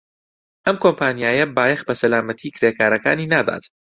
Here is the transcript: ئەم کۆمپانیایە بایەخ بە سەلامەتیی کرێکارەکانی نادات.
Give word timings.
ئەم 0.65 0.75
کۆمپانیایە 0.83 1.45
بایەخ 1.55 1.81
بە 1.87 1.93
سەلامەتیی 2.01 2.53
کرێکارەکانی 2.55 3.29
نادات. 3.33 3.63